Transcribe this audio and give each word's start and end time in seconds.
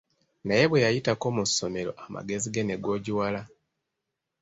Naye 0.45 0.65
bwe 0.69 0.83
yayitako 0.85 1.25
mu 1.35 1.43
ssomero 1.49 1.91
amagezi 2.05 2.47
ge 2.53 2.61
ne 2.65 2.75
googiwala. 2.83 3.41